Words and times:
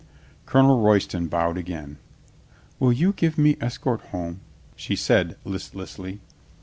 Colonel 0.47 0.81
Royston 0.81 1.27
bowed 1.27 1.59
.again. 1.59 1.99
"Will 2.79 2.91
you 2.91 3.13
give 3.13 3.37
me 3.37 3.55
escort 3.61 4.01
home?" 4.07 4.39
she 4.75 4.95
said 4.95 5.37
list 5.45 5.75
lessly. 5.75 6.21